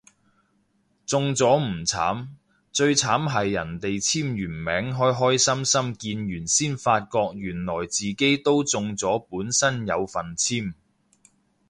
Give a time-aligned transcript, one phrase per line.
[1.05, 2.29] 中咗唔慘，
[2.71, 10.73] 最慘係人哋簽完名開開心心見完先發覺原來自己都中咗本身有份簽